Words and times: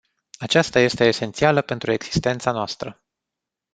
Aceasta 0.39 0.79
este 0.79 1.03
esențială 1.05 1.61
pentru 1.61 1.91
existența 1.91 2.51
noastră. 2.51 3.01